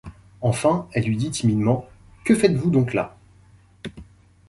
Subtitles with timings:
[0.41, 1.87] Enfin elle lui dit timidement:—
[2.25, 3.19] Que faites-vous donc là?